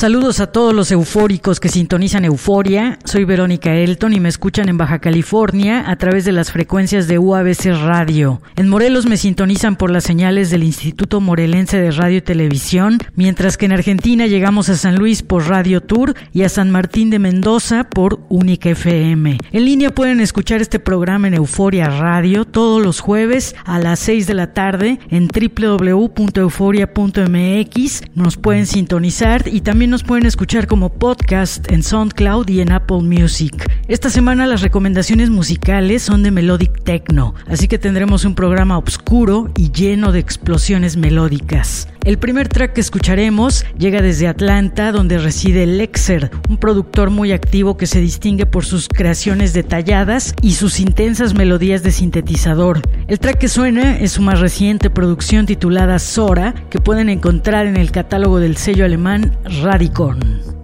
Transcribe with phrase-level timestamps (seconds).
[0.00, 2.98] Saludos a todos los eufóricos que sintonizan Euforia.
[3.04, 7.18] Soy Verónica Elton y me escuchan en Baja California a través de las frecuencias de
[7.18, 8.40] UABC Radio.
[8.56, 13.58] En Morelos me sintonizan por las señales del Instituto Morelense de Radio y Televisión, mientras
[13.58, 17.18] que en Argentina llegamos a San Luis por Radio Tour y a San Martín de
[17.18, 19.36] Mendoza por Única FM.
[19.52, 24.26] En línea pueden escuchar este programa en Euforia Radio todos los jueves a las 6
[24.26, 28.02] de la tarde en www.euforia.mx.
[28.14, 33.02] Nos pueden sintonizar y también nos pueden escuchar como podcast en SoundCloud y en Apple
[33.02, 33.68] Music.
[33.88, 39.50] Esta semana las recomendaciones musicales son de Melodic Techno, así que tendremos un programa oscuro
[39.56, 41.88] y lleno de explosiones melódicas.
[42.02, 47.76] El primer track que escucharemos llega desde Atlanta, donde reside Lexer, un productor muy activo
[47.76, 52.80] que se distingue por sus creaciones detalladas y sus intensas melodías de sintetizador.
[53.06, 57.76] El track que suena es su más reciente producción titulada Sora, que pueden encontrar en
[57.76, 60.59] el catálogo del sello alemán Radicon.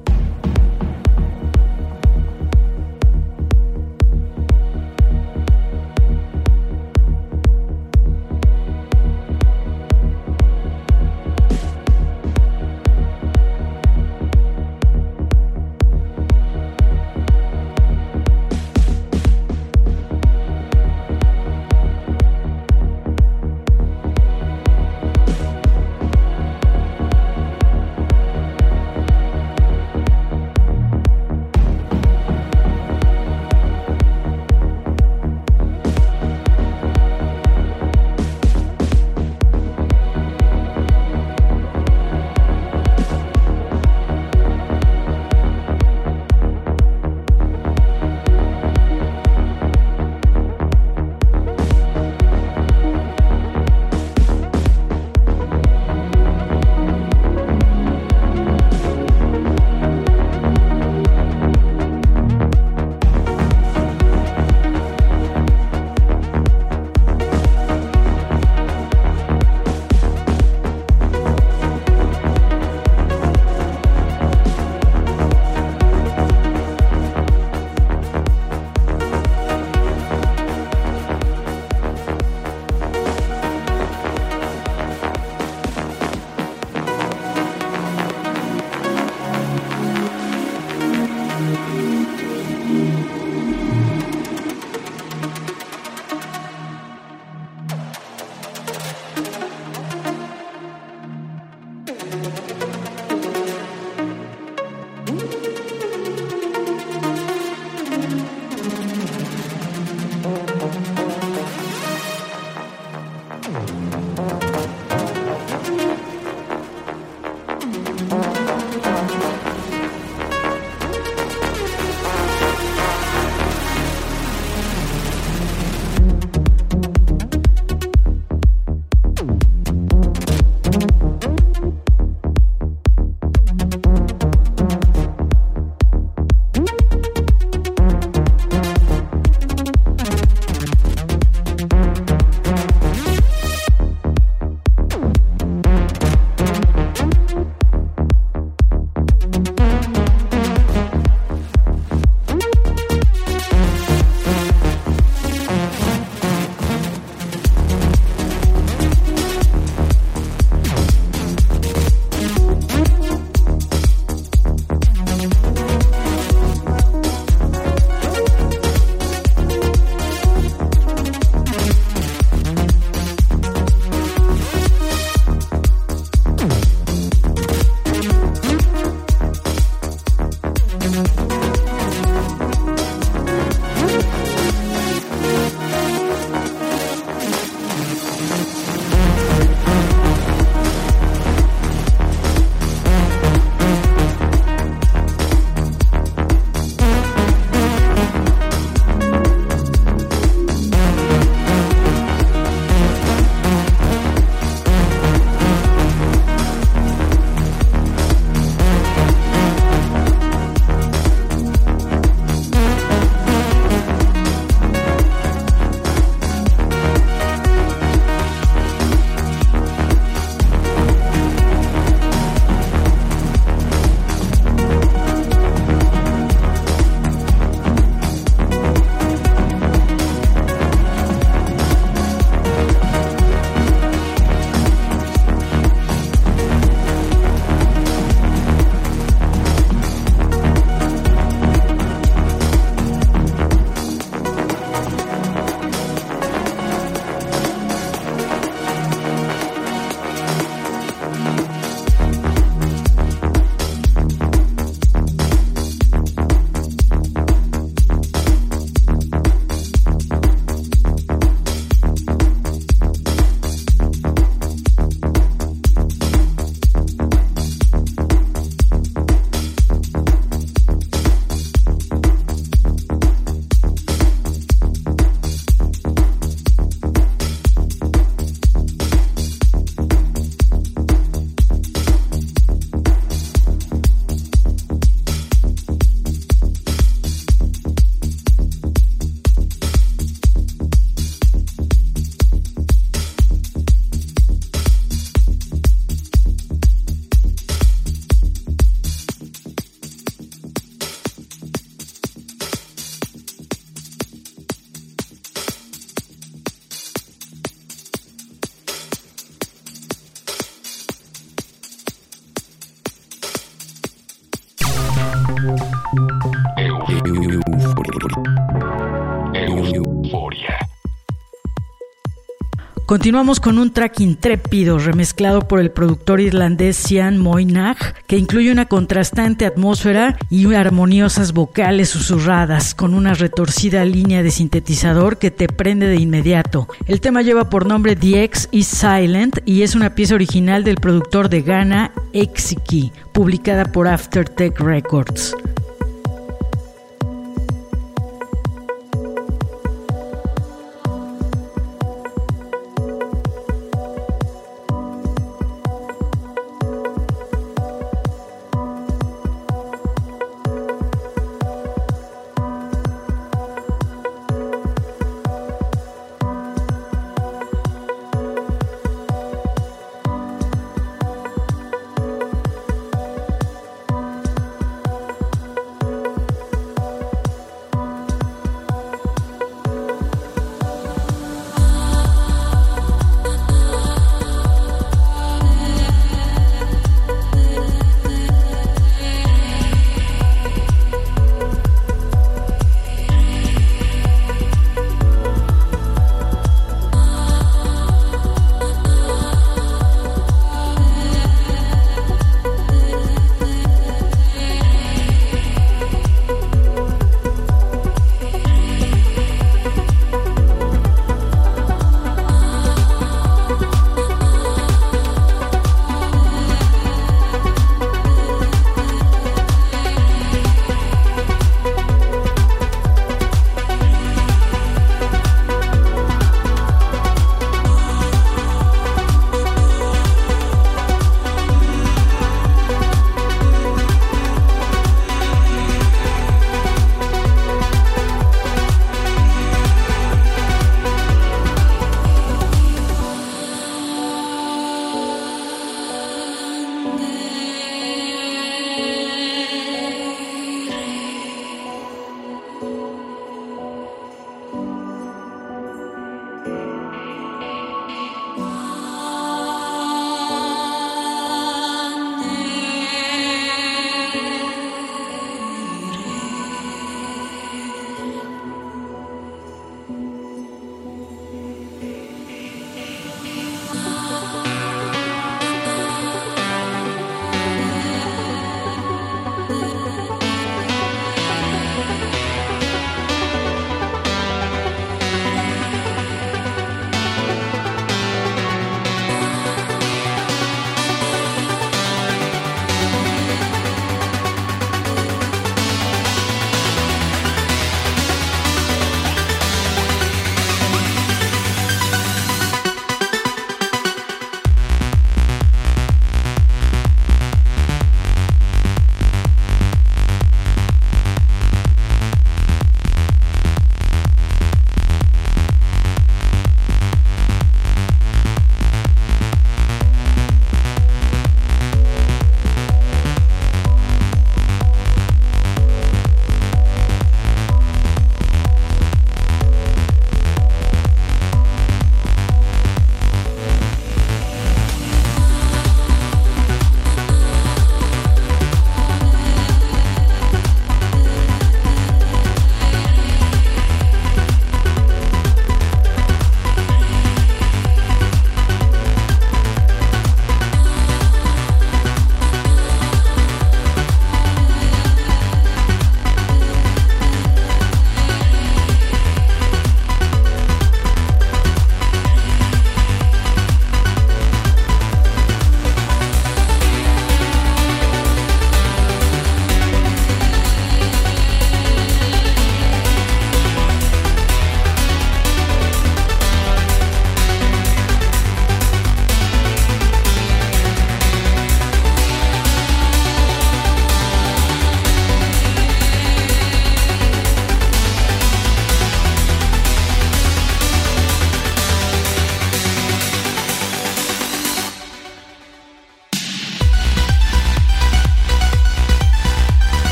[322.97, 327.77] Continuamos con un track intrépido remezclado por el productor irlandés Sian Moynagh,
[328.07, 335.19] que incluye una contrastante atmósfera y armoniosas vocales susurradas con una retorcida línea de sintetizador
[335.19, 336.69] que te prende de inmediato.
[336.87, 340.77] El tema lleva por nombre The X is Silent y es una pieza original del
[340.77, 345.35] productor de Ghana, Exiki, publicada por Aftertech Records.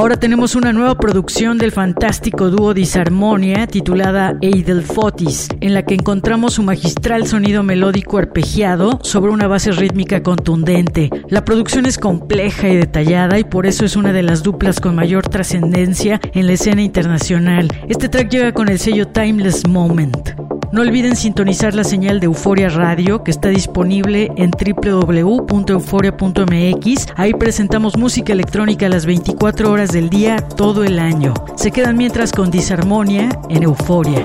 [0.00, 5.92] Ahora tenemos una nueva producción del fantástico dúo Disarmonia titulada Eidel Fotis, en la que
[5.92, 11.10] encontramos su magistral sonido melódico arpegiado sobre una base rítmica contundente.
[11.28, 14.94] La producción es compleja y detallada y por eso es una de las duplas con
[14.94, 17.68] mayor trascendencia en la escena internacional.
[17.86, 20.30] Este track llega con el sello Timeless Moment.
[20.72, 27.08] No olviden sintonizar la señal de Euforia Radio que está disponible en www.euforia.mx.
[27.16, 31.34] Ahí presentamos música electrónica a las 24 horas del día todo el año.
[31.56, 34.24] Se quedan mientras con disarmonia en Euforia.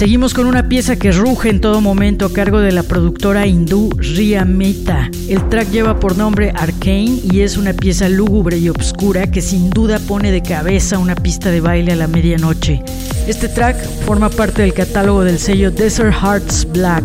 [0.00, 3.90] Seguimos con una pieza que ruge en todo momento a cargo de la productora hindú
[3.98, 5.10] Ria Mehta.
[5.28, 9.68] El track lleva por nombre Arcane y es una pieza lúgubre y obscura que sin
[9.68, 12.82] duda pone de cabeza una pista de baile a la medianoche.
[13.28, 17.04] Este track forma parte del catálogo del sello Desert Hearts Black.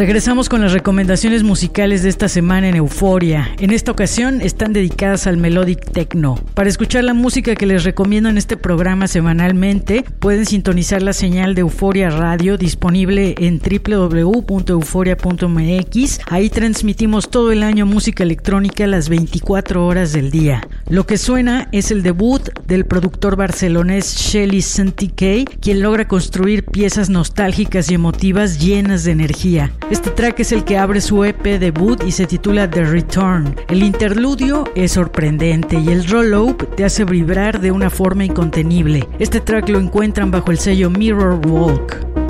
[0.00, 3.50] Regresamos con las recomendaciones musicales de esta semana en Euforia.
[3.58, 6.36] En esta ocasión están dedicadas al Melodic Techno.
[6.54, 11.54] Para escuchar la música que les recomiendo en este programa semanalmente, pueden sintonizar la señal
[11.54, 16.20] de Euforia Radio disponible en www.euforia.mx.
[16.28, 20.66] Ahí transmitimos todo el año música electrónica las 24 horas del día.
[20.90, 27.08] Lo que suena es el debut del productor barcelonés Shelly Santikey, quien logra construir piezas
[27.08, 29.72] nostálgicas y emotivas llenas de energía.
[29.88, 33.54] Este track es el que abre su EP debut y se titula The Return.
[33.68, 39.06] El interludio es sorprendente y el roll-up te hace vibrar de una forma incontenible.
[39.20, 42.29] Este track lo encuentran bajo el sello Mirror Walk.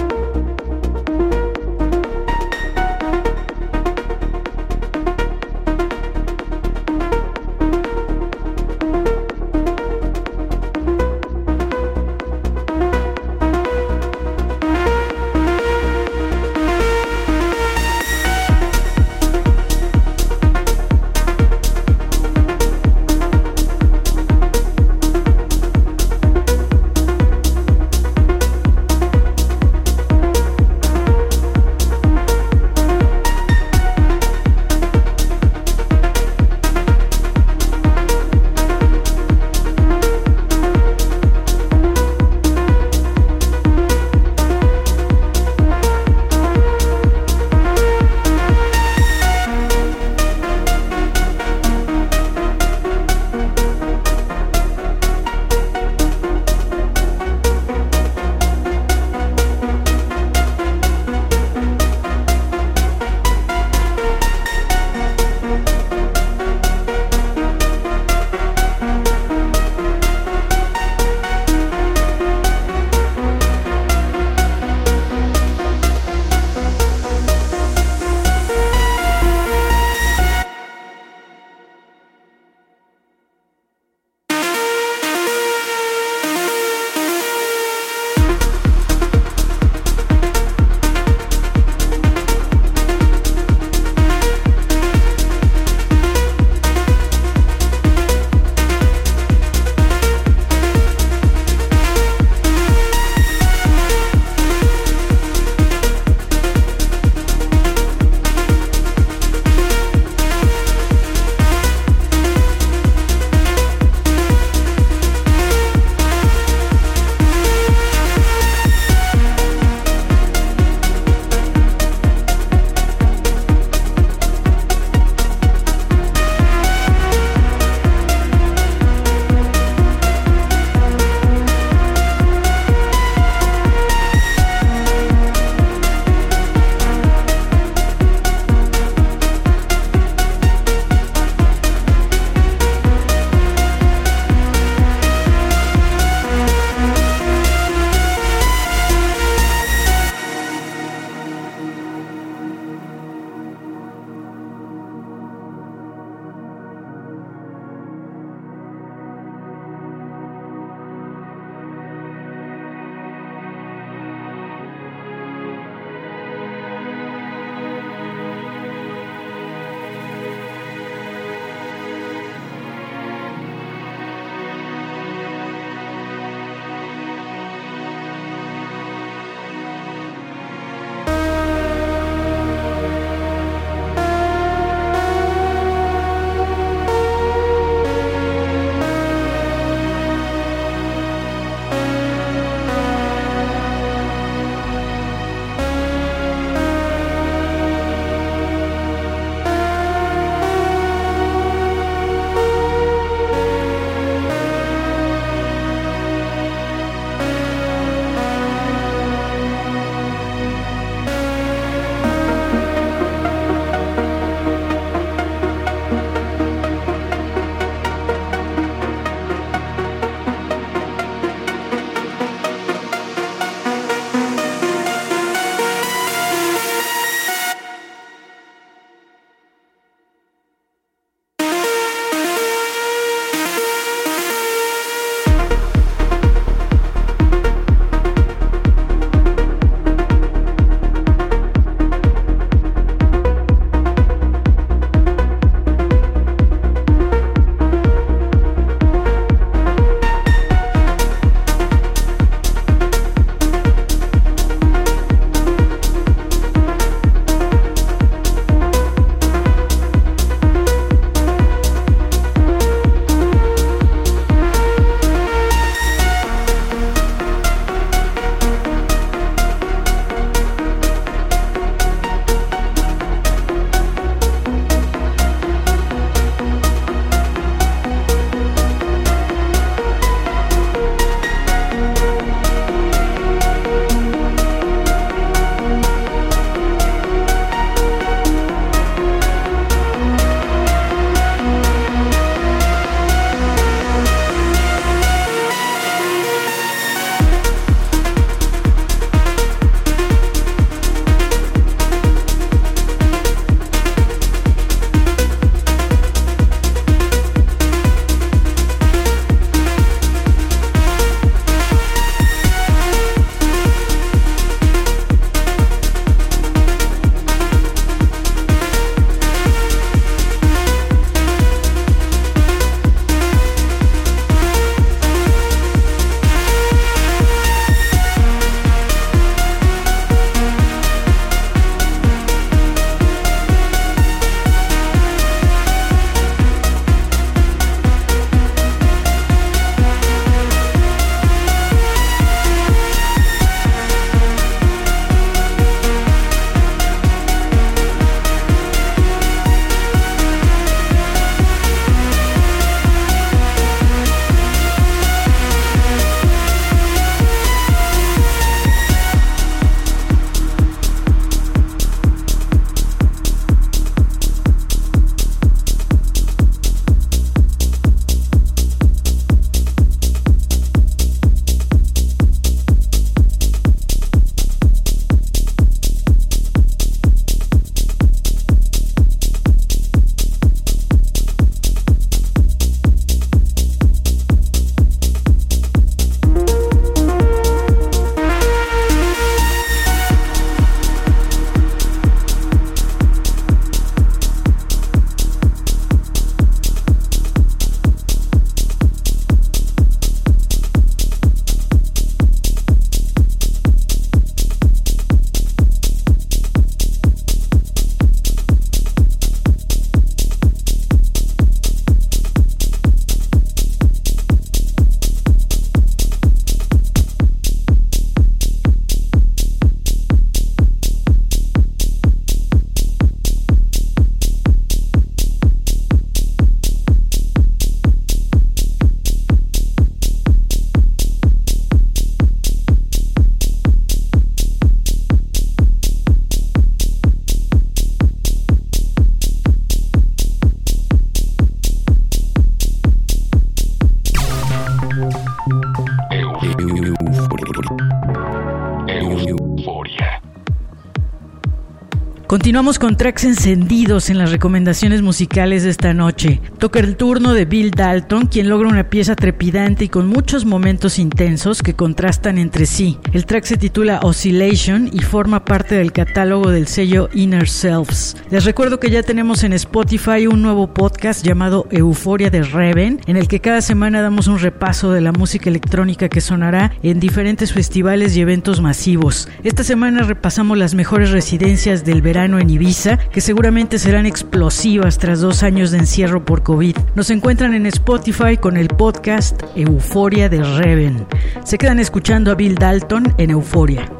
[452.31, 456.41] Continuamos con tracks encendidos en las recomendaciones musicales de esta noche.
[456.61, 461.01] Toca el turno de Bill Dalton, quien logra una pieza trepidante y con muchos momentos
[461.01, 462.99] intensos que contrastan entre sí.
[463.13, 468.17] El track se titula Oscillation y forma parte del catálogo del sello Inner Selves.
[468.31, 473.17] Les recuerdo que ya tenemos en Spotify un nuevo podcast llamado Euforia de Reven, en
[473.17, 477.53] el que cada semana damos un repaso de la música electrónica que sonará en diferentes
[477.53, 479.29] festivales y eventos masivos.
[479.43, 485.21] Esta semana repasamos las mejores residencias del verano en Ibiza, que seguramente serán explosivas tras
[485.21, 486.77] dos años de encierro por COVID.
[486.95, 491.07] Nos encuentran en Spotify con el podcast Euforia de Reven.
[491.45, 493.91] Se quedan escuchando a Bill Dalton en Euforia.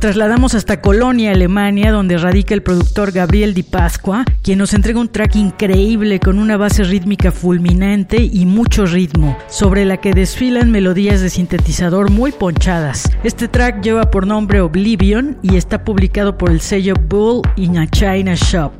[0.00, 5.08] Trasladamos hasta Colonia, Alemania, donde radica el productor Gabriel Di Pasqua, quien nos entrega un
[5.08, 11.20] track increíble con una base rítmica fulminante y mucho ritmo, sobre la que desfilan melodías
[11.20, 13.10] de sintetizador muy ponchadas.
[13.22, 17.86] Este track lleva por nombre Oblivion y está publicado por el sello Bull in a
[17.86, 18.79] China Shop.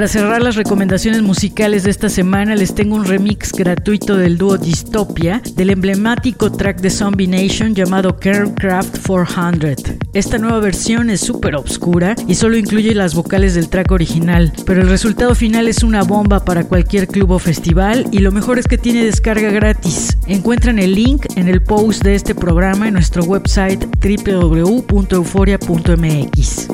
[0.00, 4.56] Para cerrar las recomendaciones musicales de esta semana les tengo un remix gratuito del dúo
[4.56, 9.96] Dystopia del emblemático track de Zombie Nation llamado Carecraft 400.
[10.14, 14.80] Esta nueva versión es súper obscura y solo incluye las vocales del track original, pero
[14.80, 18.66] el resultado final es una bomba para cualquier club o festival y lo mejor es
[18.66, 20.16] que tiene descarga gratis.
[20.26, 26.69] Encuentran el link en el post de este programa en nuestro website www.euforia.mx.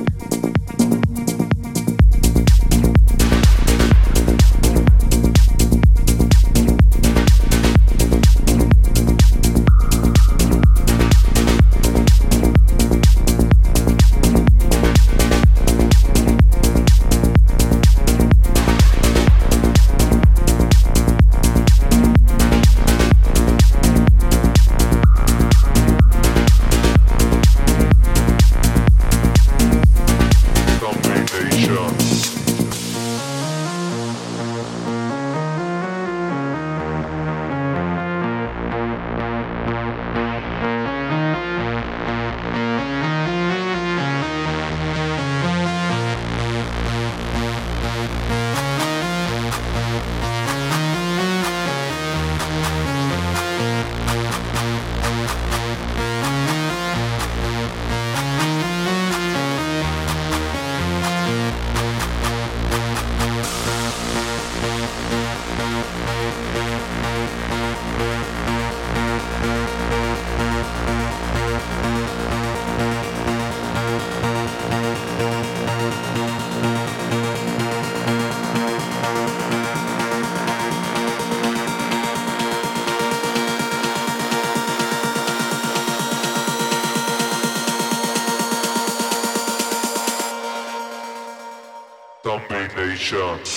[93.06, 93.55] shots.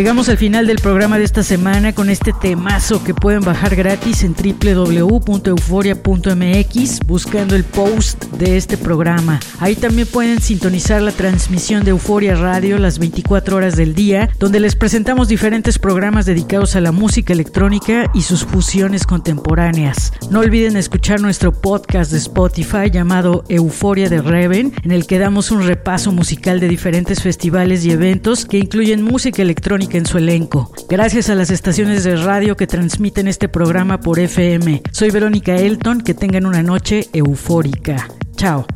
[0.00, 4.22] Llegamos al final del programa de esta semana con este temazo que pueden bajar gratis
[4.22, 9.40] en www.euforia.mx buscando el post de este programa.
[9.58, 14.58] Ahí también pueden sintonizar la transmisión de Euforia Radio las 24 horas del día, donde
[14.58, 20.14] les presentamos diferentes programas dedicados a la música electrónica y sus fusiones contemporáneas.
[20.30, 25.50] No olviden escuchar nuestro podcast de Spotify llamado Euforia de Reven, en el que damos
[25.50, 30.72] un repaso musical de diferentes festivales y eventos que incluyen música electrónica en su elenco.
[30.88, 34.82] Gracias a las estaciones de radio que transmiten este programa por FM.
[34.92, 38.08] Soy Verónica Elton, que tengan una noche eufórica.
[38.36, 38.66] Chao.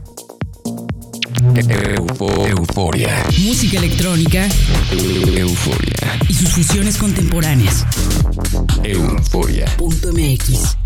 [2.47, 3.25] euforia.
[3.45, 4.47] Música electrónica.
[4.93, 6.19] Euforia.
[6.29, 7.85] Y sus fusiones contemporáneas.
[8.83, 9.67] Euforia.
[9.77, 10.77] Punto MX.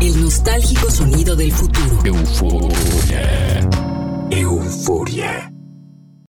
[0.00, 2.00] El nostálgico sonido del futuro.
[2.04, 3.68] Euforia.
[4.30, 5.55] Euforia.